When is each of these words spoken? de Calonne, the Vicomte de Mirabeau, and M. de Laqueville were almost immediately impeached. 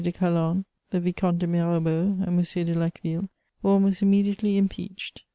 de 0.03 0.11
Calonne, 0.11 0.65
the 0.89 0.99
Vicomte 0.99 1.37
de 1.37 1.45
Mirabeau, 1.45 2.17
and 2.25 2.25
M. 2.29 2.35
de 2.41 2.73
Laqueville 2.73 3.29
were 3.61 3.69
almost 3.73 4.01
immediately 4.01 4.57
impeached. 4.57 5.25